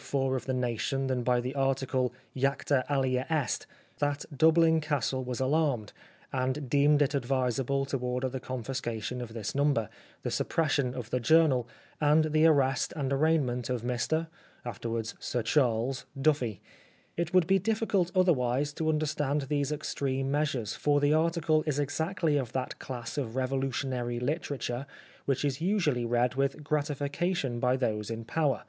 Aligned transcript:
304 0.00 0.36
of 0.36 0.44
The 0.46 0.54
Nation 0.54 1.08
than 1.08 1.24
by 1.24 1.40
the 1.40 1.56
article" 1.56 2.14
J 2.36 2.46
acta 2.46 2.84
Alea 2.88 3.26
Est," 3.28 3.66
that 3.98 4.24
Dublin 4.32 4.80
Castle 4.80 5.24
was 5.24 5.40
alarmed, 5.40 5.92
and 6.32 6.70
deemed 6.70 7.02
it 7.02 7.16
advisable 7.16 7.84
to 7.86 7.96
order 7.98 8.28
the 8.28 8.38
confiscation 8.38 9.20
of 9.20 9.34
this 9.34 9.56
number, 9.56 9.88
the 10.22 10.30
suppression 10.30 10.94
of 10.94 11.10
the 11.10 11.18
journal, 11.18 11.66
and 12.00 12.26
the 12.26 12.46
arrest 12.46 12.92
and 12.94 13.12
arraignment 13.12 13.68
of 13.68 13.82
Mr 13.82 14.28
(afterwards 14.64 15.16
Sir 15.18 15.42
Charles) 15.42 16.06
Duffy. 16.20 16.60
It 17.16 17.34
would 17.34 17.48
be 17.48 17.58
difficult 17.58 18.12
otherwise 18.14 18.72
to 18.74 18.88
understand 18.90 19.40
these 19.48 19.72
extreme 19.72 20.30
measures, 20.30 20.74
for 20.76 21.00
the 21.00 21.12
article 21.12 21.64
is 21.66 21.80
exactly 21.80 22.36
of 22.36 22.52
that 22.52 22.78
class 22.78 23.18
of 23.18 23.34
revolutionary 23.34 24.20
literature 24.20 24.86
which 25.24 25.44
is 25.44 25.60
usually 25.60 26.04
read 26.04 26.36
with 26.36 26.62
gratification 26.62 27.58
by 27.58 27.76
those 27.76 28.12
in 28.12 28.24
power. 28.24 28.62